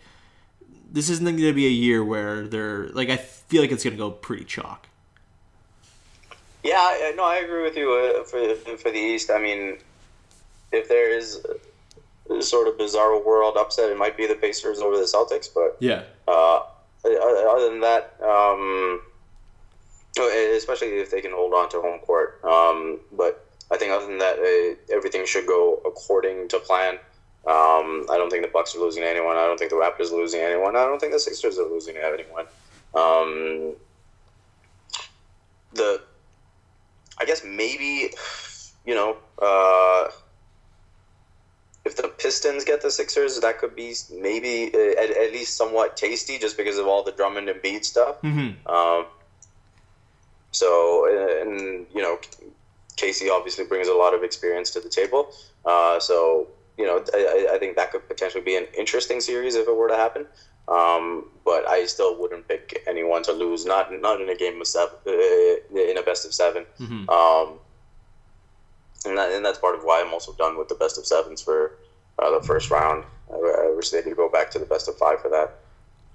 [0.91, 3.09] this isn't going to be a year where they're like.
[3.09, 4.87] I feel like it's going to go pretty chalk.
[6.63, 9.31] Yeah, no, I agree with you uh, for for the East.
[9.31, 9.77] I mean,
[10.71, 11.41] if there is
[12.41, 15.47] sort of bizarre world upset, it might be the Pacers over the Celtics.
[15.53, 16.61] But yeah, uh,
[17.05, 19.01] other than that, um,
[20.17, 22.41] especially if they can hold on to home court.
[22.43, 26.95] Um, but I think other than that, uh, everything should go according to plan.
[27.47, 29.37] Um, I don't think the Bucks are losing anyone.
[29.37, 30.75] I don't think the Raptors are losing anyone.
[30.75, 32.45] I don't think the Sixers are losing anyone.
[32.93, 33.73] Um,
[35.73, 36.01] the,
[37.17, 38.13] I guess maybe,
[38.85, 40.09] you know, uh,
[41.83, 45.97] if the Pistons get the Sixers, that could be maybe uh, at, at, least somewhat
[45.97, 48.21] tasty, just because of all the Drummond and Embiid stuff.
[48.21, 48.67] Mm-hmm.
[48.67, 49.05] Um,
[50.51, 51.07] so,
[51.41, 52.19] and you know,
[52.97, 55.31] Casey obviously brings a lot of experience to the table.
[55.65, 59.67] Uh, so, you know, I, I, think that could potentially be an interesting series if
[59.67, 60.25] it were to happen.
[60.67, 64.67] Um, but I still wouldn't pick anyone to lose, not not in a game of
[64.67, 67.09] seven, uh, in a best of 7 mm-hmm.
[67.09, 67.59] um,
[69.05, 71.41] and, that, and that's part of why I'm also done with the best of sevens
[71.41, 71.77] for
[72.19, 73.03] uh, the first round.
[73.31, 75.55] I, I wish they could go back to the best of five for that.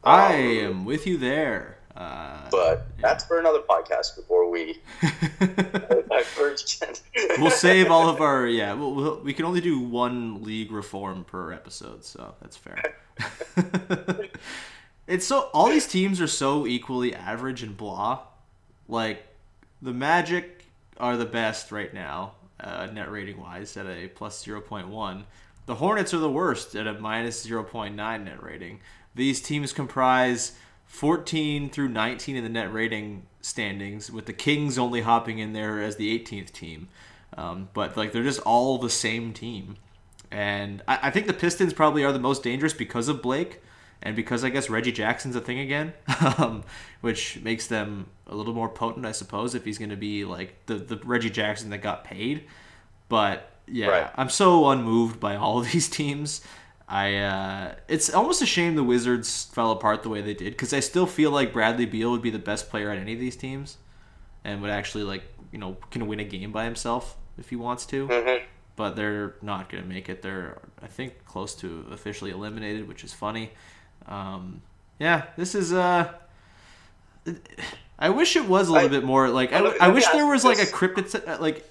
[0.04, 1.75] I um, am with you there.
[1.96, 3.02] Uh, but yeah.
[3.02, 4.78] that's for another podcast before we
[7.38, 8.74] we'll save all of our yeah.
[8.74, 12.82] We'll, we'll, we can only do one league reform per episode, so that's fair.
[15.06, 18.20] it's so all these teams are so equally average and blah.
[18.88, 19.26] Like
[19.80, 20.66] the Magic
[20.98, 25.24] are the best right now, uh, net rating wise, at a plus zero point one.
[25.64, 28.80] The Hornets are the worst at a minus zero point nine net rating.
[29.14, 30.52] These teams comprise
[30.86, 35.82] 14 through 19 in the net rating standings, with the Kings only hopping in there
[35.82, 36.88] as the 18th team.
[37.36, 39.76] Um, but like they're just all the same team,
[40.30, 43.60] and I, I, think the Pistons probably are the most dangerous because of Blake,
[44.00, 45.92] and because I guess Reggie Jackson's a thing again,
[46.38, 46.62] um,
[47.02, 50.54] which makes them a little more potent, I suppose, if he's going to be like
[50.66, 52.44] the the Reggie Jackson that got paid.
[53.08, 54.10] But yeah, right.
[54.14, 56.40] I'm so unmoved by all of these teams.
[56.88, 60.72] I uh, it's almost a shame the Wizards fell apart the way they did because
[60.72, 63.36] I still feel like Bradley Beal would be the best player on any of these
[63.36, 63.76] teams,
[64.44, 67.86] and would actually like you know can win a game by himself if he wants
[67.86, 68.06] to.
[68.06, 68.44] Mm-hmm.
[68.76, 70.22] But they're not going to make it.
[70.22, 73.50] They're I think close to officially eliminated, which is funny.
[74.06, 74.62] Um,
[75.00, 76.12] yeah, this is uh.
[77.98, 80.44] I wish it was a little I, bit more like I, I wish there was
[80.44, 81.68] like a kryptonite like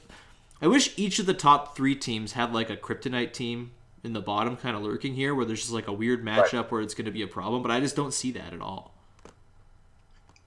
[0.62, 3.71] I wish each of the top three teams had like a kryptonite team
[4.06, 6.72] in the bottom kind of lurking here where there's just like a weird matchup right.
[6.72, 8.94] where it's going to be a problem, but I just don't see that at all.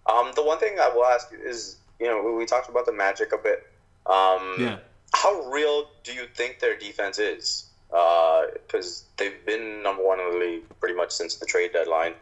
[0.06, 3.32] Um, the one thing I will ask is, you know, we talked about the Magic
[3.32, 3.66] a bit.
[4.06, 4.78] Um, yeah.
[5.12, 7.66] How real do you think their defense is?
[7.90, 12.14] Because uh, they've been number one in the league pretty much since the trade deadline.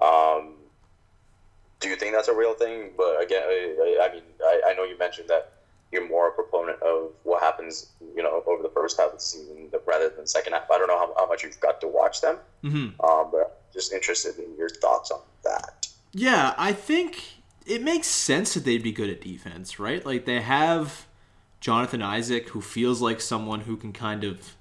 [0.00, 0.54] Um,
[1.80, 2.90] do you think that's a real thing?
[2.96, 5.52] But again, I, I mean, I, I know you mentioned that
[5.92, 9.20] you're more a proponent of what happens, you know, over the first half of the
[9.20, 10.70] season rather than second half.
[10.70, 13.00] I don't know how, how much you've got to watch them, mm-hmm.
[13.04, 15.88] um, but just interested in your thoughts on that.
[16.12, 17.22] Yeah, I think
[17.66, 20.04] it makes sense that they'd be good at defense, right?
[20.04, 21.06] Like they have
[21.60, 24.56] Jonathan Isaac, who feels like someone who can kind of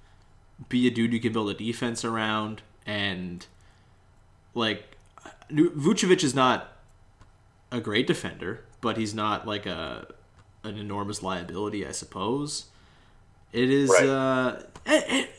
[0.68, 3.46] be a dude you can build a defense around, and
[4.54, 4.98] like
[5.52, 6.74] Vucevic is not
[7.72, 10.08] a great defender, but he's not like a
[10.64, 12.66] an enormous liability, I suppose.
[13.52, 14.08] It is Right.
[14.08, 14.60] uh,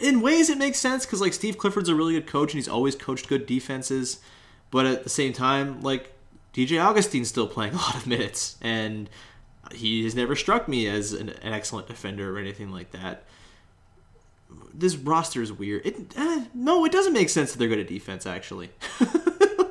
[0.00, 2.68] in ways it makes sense because like Steve Clifford's a really good coach and he's
[2.68, 4.18] always coached good defenses,
[4.70, 6.12] but at the same time, like
[6.52, 9.08] DJ Augustin's still playing a lot of minutes and
[9.72, 13.22] he has never struck me as an, an excellent defender or anything like that.
[14.74, 15.86] This roster is weird.
[15.86, 18.26] It eh, no, it doesn't make sense that they're good at defense.
[18.26, 18.70] Actually,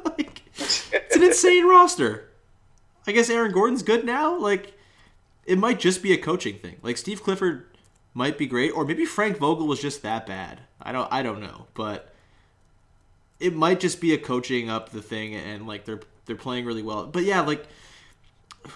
[0.06, 2.30] like, it's an insane roster.
[3.06, 4.38] I guess Aaron Gordon's good now.
[4.38, 4.74] Like,
[5.46, 6.78] it might just be a coaching thing.
[6.82, 7.66] Like Steve Clifford
[8.14, 10.62] might be great, or maybe Frank Vogel was just that bad.
[10.82, 12.14] I don't I don't know, but
[13.40, 16.84] it might just be a coaching up the thing, and like they're they're playing really
[16.84, 17.08] well.
[17.08, 17.66] But yeah, like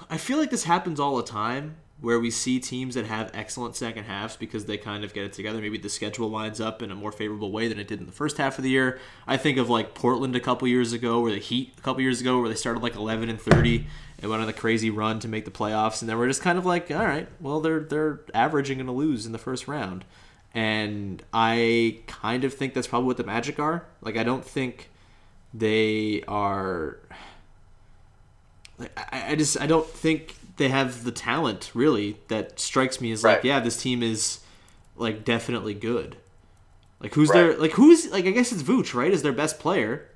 [0.09, 3.77] I feel like this happens all the time where we see teams that have excellent
[3.77, 5.61] second halves because they kind of get it together.
[5.61, 8.11] Maybe the schedule lines up in a more favorable way than it did in the
[8.11, 8.99] first half of the year.
[9.25, 12.19] I think of like Portland a couple years ago, or the Heat a couple years
[12.19, 13.87] ago, where they started like 11 and 30
[14.23, 16.57] and went on a crazy run to make the playoffs, and then we're just kind
[16.57, 20.03] of like, all right, well they're they're averaging going to lose in the first round,
[20.55, 23.85] and I kind of think that's probably what the Magic are.
[24.01, 24.89] Like I don't think
[25.53, 26.97] they are
[28.79, 33.11] like I, I just I don't think they have the talent really that strikes me
[33.11, 34.39] as like yeah this team is
[34.95, 36.15] like definitely good.
[36.99, 37.41] Like who's Right.
[37.41, 40.07] their like who's like I guess it's Vooch right is their best player.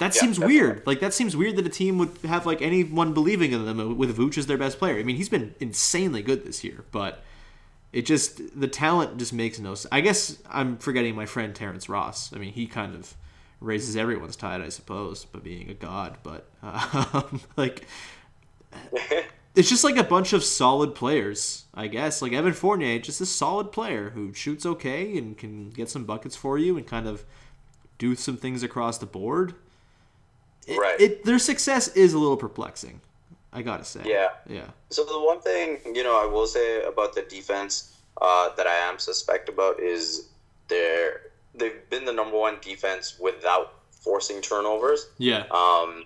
[0.00, 0.82] That Yeah, seems weird.
[0.86, 4.16] Like that seems weird that a team would have like anyone believing in them with
[4.16, 4.98] Vooch as their best player.
[4.98, 7.22] I mean he's been insanely good this year, but
[7.92, 9.92] it just the talent just makes no sense.
[9.92, 12.34] I guess I'm forgetting my friend Terrence Ross.
[12.34, 13.14] I mean he kind of
[13.60, 16.16] raises everyone's tide, I suppose, by being a god.
[16.22, 17.86] But um, like
[19.54, 22.22] it's just like a bunch of solid players, I guess.
[22.22, 26.36] Like Evan Fournier, just a solid player who shoots okay and can get some buckets
[26.36, 27.26] for you and kind of
[27.98, 29.56] do some things across the board.
[30.66, 31.00] It, Right.
[31.00, 33.00] It, their success is a little perplexing.
[33.52, 34.02] I gotta say.
[34.04, 34.28] Yeah.
[34.48, 34.68] Yeah.
[34.90, 38.76] So the one thing you know I will say about the defense uh, that I
[38.88, 40.28] am suspect about is
[40.68, 41.22] they're
[41.54, 45.08] they've been the number one defense without forcing turnovers.
[45.18, 45.44] Yeah.
[45.50, 46.04] Um,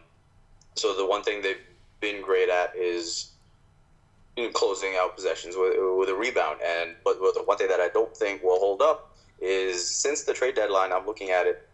[0.74, 1.60] so the one thing they've
[2.00, 3.30] been great at is
[4.36, 6.60] in closing out possessions with, with a rebound.
[6.64, 10.32] And but the one thing that I don't think will hold up is since the
[10.32, 11.68] trade deadline, I'm looking at it.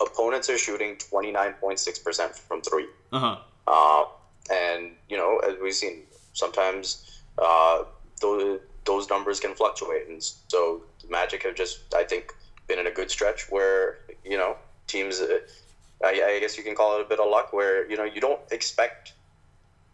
[0.00, 2.86] Opponents are shooting 29.6% from three.
[3.12, 3.36] Uh huh.
[3.66, 4.04] Uh,
[4.52, 6.02] and you know, as we've seen,
[6.32, 7.84] sometimes uh,
[8.20, 12.34] those those numbers can fluctuate, and so the Magic have just, I think,
[12.66, 15.20] been in a good stretch where you know teams.
[15.20, 15.38] Uh,
[16.04, 18.20] I, I guess you can call it a bit of luck, where you know you
[18.20, 19.14] don't expect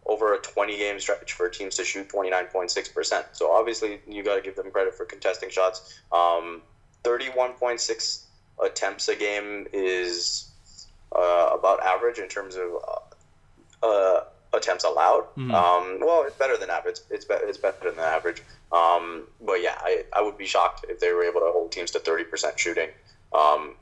[0.05, 3.23] over a 20 game stretch for teams to shoot 29.6%.
[3.33, 6.01] So obviously you got to give them credit for contesting shots.
[6.11, 6.63] Um,
[7.03, 8.23] 31.6
[8.63, 10.51] attempts a game is
[11.15, 12.69] uh, about average in terms of
[13.83, 15.25] uh, uh, attempts allowed.
[15.37, 15.53] Mhm.
[15.53, 16.99] Um, well, it's better than average.
[17.09, 18.43] It's, be- it's better than average.
[18.71, 21.91] Um, but yeah, I, I would be shocked if they were able to hold teams
[21.91, 22.89] to 30% shooting
[23.33, 23.75] um,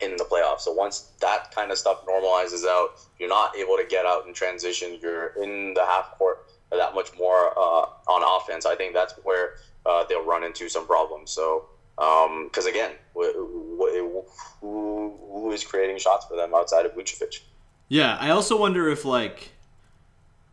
[0.00, 0.60] in the playoffs.
[0.60, 4.34] So once that kind of stuff normalizes out, you're not able to get out and
[4.34, 4.98] transition.
[5.00, 8.66] You're in the half court that much more uh, on offense.
[8.66, 9.54] I think that's where
[9.86, 11.30] uh, they'll run into some problems.
[11.30, 11.66] So
[11.98, 13.32] Um, because again, wh-
[13.78, 14.24] wh-
[14.60, 17.40] who who is creating shots for them outside of Vucevic?
[17.88, 19.52] Yeah, I also wonder if like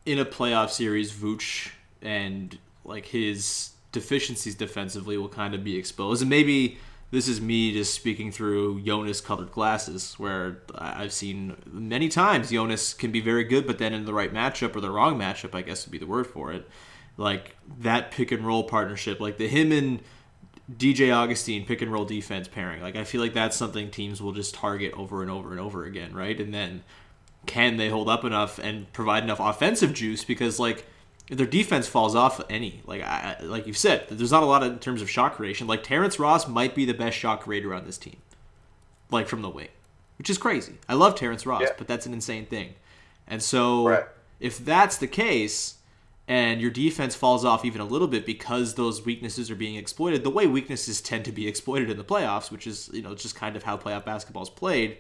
[0.05, 6.21] in a playoff series, Vooch and like his deficiencies defensively will kind of be exposed,
[6.21, 6.77] and maybe
[7.11, 12.93] this is me just speaking through Jonas colored glasses, where I've seen many times Jonas
[12.93, 15.61] can be very good, but then in the right matchup or the wrong matchup, I
[15.61, 16.69] guess would be the word for it.
[17.17, 20.01] Like that pick and roll partnership, like the him and
[20.77, 22.81] DJ Augustin pick and roll defense pairing.
[22.81, 25.85] Like I feel like that's something teams will just target over and over and over
[25.85, 26.39] again, right?
[26.39, 26.83] And then
[27.45, 30.23] can they hold up enough and provide enough offensive juice?
[30.23, 30.85] Because like
[31.29, 34.63] if their defense falls off any, like I, like you've said, there's not a lot
[34.63, 35.65] of, in terms of shot creation.
[35.67, 38.17] Like Terrence Ross might be the best shot creator on this team,
[39.09, 39.69] like from the wing,
[40.17, 40.73] which is crazy.
[40.89, 41.69] I love Terrence Ross, Yeah.
[41.77, 42.75] but that's an insane thing.
[43.27, 44.03] And so Right.
[44.39, 45.75] if that's the case,
[46.39, 50.23] and your defense falls off even a little bit because those weaknesses are being exploited,
[50.23, 53.35] the way weaknesses tend to be exploited in the playoffs, which is you know just
[53.35, 54.97] kind of how playoff basketball is played.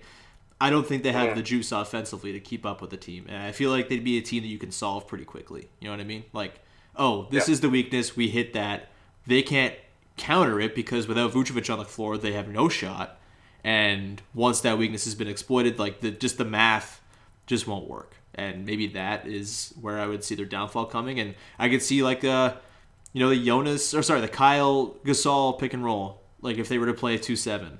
[0.59, 1.33] I don't think they have Yeah.
[1.35, 4.17] the juice offensively to keep up with the team, and I feel like they'd be
[4.17, 5.69] a team that you can solve pretty quickly.
[5.79, 6.25] You know what I mean?
[6.33, 6.59] Like,
[6.97, 7.53] oh, this Yeah.
[7.53, 8.15] is the weakness.
[8.17, 8.89] We hit that.
[9.25, 9.73] They can't
[10.17, 13.17] counter it because without Vucevic on the floor, they have no shot.
[13.63, 16.99] And once that weakness has been exploited, like the just the math
[17.47, 18.15] just won't work.
[18.35, 21.19] And maybe that is where I would see their downfall coming.
[21.19, 22.55] And I could see like uh
[23.13, 26.21] you know, the Jonas or sorry, the Kyle Gasol pick and roll.
[26.41, 27.79] Like if they were to play a two seven.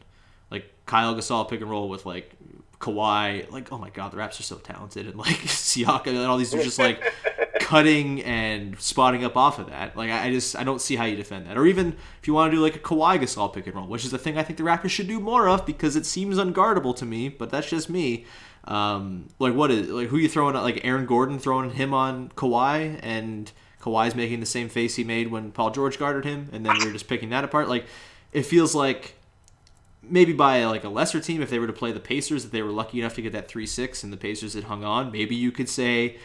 [0.50, 2.36] Like Kyle Gasol pick and roll with like
[2.80, 6.38] Kawhi, like oh my god, the Raps are so talented and like Siakam and all
[6.38, 7.02] these are just like
[7.62, 9.96] cutting and spotting up off of that.
[9.96, 11.58] Like I, I just I don't see how you defend that.
[11.58, 14.04] Or even if you want to do like a Kawhi Gasol pick and roll, which
[14.04, 16.96] is the thing I think the Raptors should do more of because it seems unguardable
[16.98, 17.30] to me.
[17.30, 18.26] But that's just me.
[18.66, 23.00] Um, like what is like who you throwing like Aaron Gordon throwing him on Kawhi
[23.02, 23.52] and
[23.82, 26.94] Kawhi's making the same face he made when Paul George guarded him, and then we're
[26.94, 27.68] just picking that apart.
[27.68, 27.86] Like
[28.32, 29.16] it feels like
[30.04, 32.62] maybe by like a lesser team if they were to play the Pacers if they
[32.62, 35.52] were lucky enough to get that 3-6 and the Pacers had hung on maybe you
[35.52, 36.18] could say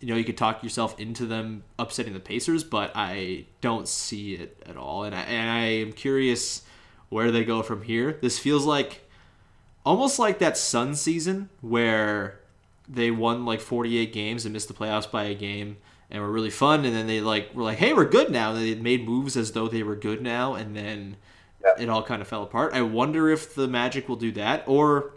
[0.00, 4.34] you know you could talk yourself into them upsetting the Pacers but I don't see
[4.34, 6.62] it at all and I, and I am curious
[7.08, 9.08] where they go from here this feels like
[9.84, 12.40] almost like that Sun season where
[12.88, 15.78] they won like 48 games and missed the playoffs by a game
[16.10, 18.60] and were really fun and then they like were like hey we're good now and
[18.60, 21.16] they made moves as though they were good now and then
[21.78, 22.74] it all kind of fell apart.
[22.74, 25.14] I wonder if the Magic will do that, or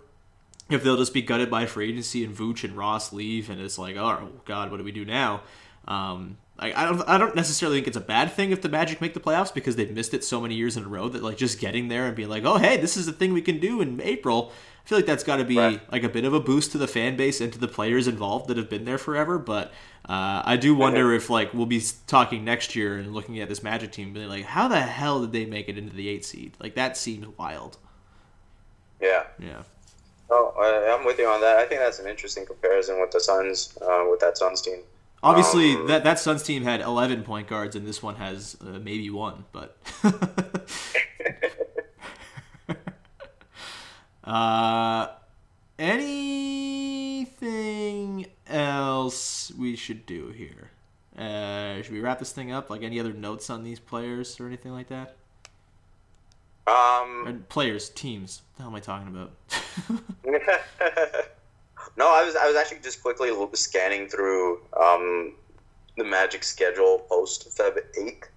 [0.69, 3.77] if they'll just be gutted by free agency and Vooch and Ross leave, and it's
[3.77, 5.41] like, oh God, what do we do now?
[5.87, 9.01] Um, I, I don't, I don't necessarily think it's a bad thing if the Magic
[9.01, 11.37] make the playoffs because they've missed it so many years in a row that like
[11.37, 13.81] just getting there and being like, oh hey, this is the thing we can do
[13.81, 14.51] in April.
[14.85, 15.91] I feel like that's got to be right.
[15.91, 18.47] like a bit of a boost to the fan base and to the players involved
[18.47, 19.39] that have been there forever.
[19.39, 19.73] But
[20.07, 23.63] uh, I do wonder if like we'll be talking next year and looking at this
[23.63, 26.53] Magic team, being like, how the hell did they make it into the eight seed?
[26.59, 27.77] Like that seems wild.
[29.01, 29.23] Yeah.
[29.39, 29.63] Yeah.
[30.29, 31.57] Oh, I, am with you on that.
[31.57, 34.79] I think that's an interesting comparison with the Suns, uh, with that Suns team.
[35.25, 38.77] Obviously, um, that that Suns team had 11 point guards, and this one has uh,
[38.79, 39.45] maybe one.
[39.51, 39.75] But
[44.23, 45.07] uh,
[45.79, 47.17] anything
[48.47, 50.69] else we should do here?
[51.17, 52.69] Uh, should we wrap this thing up?
[52.69, 55.15] Like any other notes on these players or anything like that?
[56.67, 58.43] Um, or players, teams.
[58.53, 59.31] What the hell am I talking about?
[61.97, 65.33] no, I was I was actually just quickly scanning through um,
[65.97, 68.29] the Magic schedule post Feb eighth,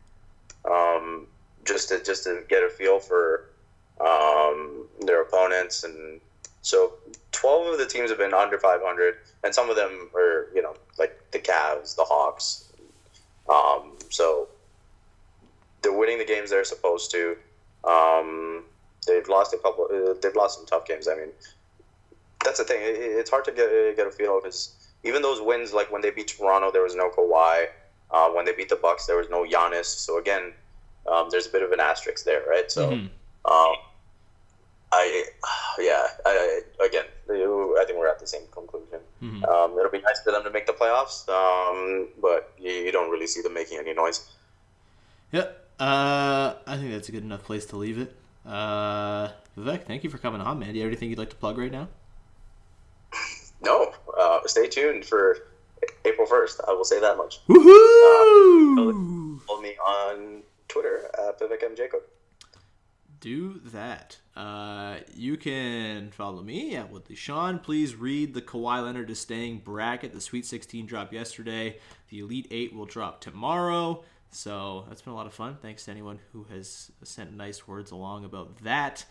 [0.64, 1.26] um,
[1.64, 3.50] just to just to get a feel for
[4.00, 6.20] um, their opponents, and
[6.62, 6.94] so
[7.32, 10.62] twelve of the teams have been under five hundred, and some of them are you
[10.62, 12.72] know like the Cavs, the Hawks,
[13.48, 14.48] um, so
[15.82, 17.36] they're winning the games they're supposed to.
[17.84, 18.64] Um,
[19.06, 19.88] they've lost a couple.
[19.92, 21.08] Uh, they've lost some tough games.
[21.08, 21.30] I mean,
[22.48, 22.80] that's the thing.
[22.82, 24.74] It, it's hard to get get a feel because
[25.04, 27.66] even those wins, like when they beat Toronto, there was no Kawhi.
[28.10, 29.84] Uh, when they beat the Bucks, there was no Giannis.
[29.84, 30.54] So again,
[31.10, 32.70] um, there's a bit of an asterisk there, right?
[32.70, 33.06] So, mm-hmm.
[33.52, 33.76] um,
[34.90, 35.24] I,
[35.78, 39.00] yeah, I, again, I think we're at the same conclusion.
[39.22, 39.44] Mm-hmm.
[39.44, 43.10] Um, it'll be nice for them to make the playoffs, um, but you, you, don't
[43.10, 44.26] really see them making any noise.
[45.32, 45.66] Yep.
[45.78, 48.16] Uh, I think that's a good enough place to leave it.
[48.46, 49.28] Uh,
[49.58, 50.72] Vivek, thank you for coming on, man.
[50.72, 51.88] Do you have anything you'd like to plug right now?
[53.62, 53.92] No.
[54.18, 55.36] Uh, stay tuned for
[56.04, 56.60] April 1st.
[56.68, 57.46] I will say that much.
[57.46, 59.38] Woohoo!
[59.38, 61.76] Uh, follow me on Twitter at Vivek M.
[61.76, 62.00] Jacob.
[63.20, 64.18] Do that.
[64.36, 67.58] Uh, you can follow me at Woodley Sean.
[67.58, 70.14] Please read the Kawhi Leonard is staying bracket.
[70.14, 71.78] The Sweet 16 dropped yesterday.
[72.10, 74.04] The Elite 8 will drop tomorrow.
[74.30, 75.58] So that's been a lot of fun.
[75.60, 79.04] Thanks to anyone who has sent nice words along about that.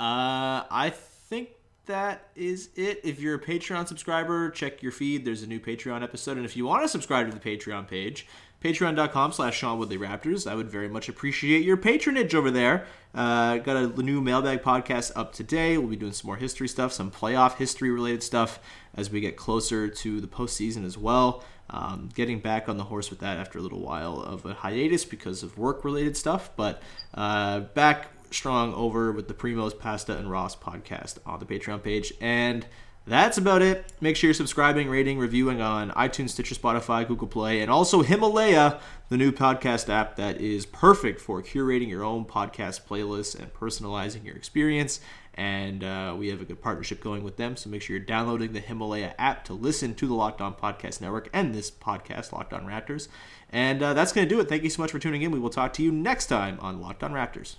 [0.00, 0.92] Uh, I
[1.28, 1.50] think
[1.88, 3.00] that is it.
[3.02, 5.24] If you're a Patreon subscriber, check your feed.
[5.24, 6.36] There's a new Patreon episode.
[6.36, 8.26] And if you want to subscribe to the Patreon page,
[8.62, 10.50] patreon.com slash Sean Woodley Raptors.
[10.50, 12.86] I would very much appreciate your patronage over there.
[13.14, 15.78] Uh, got a new mailbag podcast up today.
[15.78, 18.60] We'll be doing some more history stuff, some playoff history related stuff
[18.94, 21.44] as we get closer to the postseason as well.
[21.70, 25.04] Um, getting back on the horse with that after a little while of a hiatus
[25.04, 26.82] because of work related stuff, but
[27.12, 32.12] uh, back strong over with the Primos Pasta and Ross podcast on the Patreon page.
[32.20, 32.66] And
[33.08, 33.90] that's about it.
[34.02, 38.78] Make sure you're subscribing, rating, reviewing on iTunes, Stitcher, Spotify, Google Play, and also Himalaya,
[39.08, 44.24] the new podcast app that is perfect for curating your own podcast playlists and personalizing
[44.24, 45.00] your experience.
[45.32, 47.56] And uh, we have a good partnership going with them.
[47.56, 51.00] So make sure you're downloading the Himalaya app to listen to the Locked On Podcast
[51.00, 53.08] Network and this podcast, Locked On Raptors.
[53.50, 54.48] And uh, that's going to do it.
[54.48, 55.30] Thank you so much for tuning in.
[55.30, 57.54] We will talk to you next time on Locked On Raptors.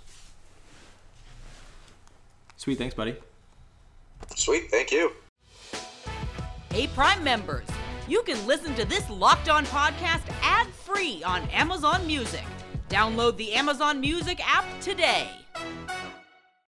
[2.60, 2.76] Sweet.
[2.76, 3.16] Thanks, buddy.
[4.36, 4.70] Sweet.
[4.70, 5.12] Thank you.
[6.70, 7.66] Hey, Prime members,
[8.06, 12.44] you can listen to this Locked On podcast ad free on Amazon Music.
[12.90, 15.30] Download the Amazon Music app today.